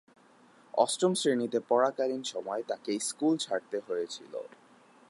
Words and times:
অষ্টম 0.73 1.11
শ্রেণীতে 1.15 1.59
পড়াকালীন 1.69 2.23
সময়ে 2.23 2.63
তাকে 2.63 2.91
স্কুল 2.99 3.33
ছাড়তে 3.37 3.77
হয়েছিল। 3.87 4.33